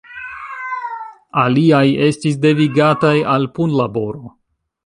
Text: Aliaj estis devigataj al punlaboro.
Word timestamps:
Aliaj 1.43 1.83
estis 2.07 2.39
devigataj 2.47 3.15
al 3.35 3.49
punlaboro. 3.59 4.37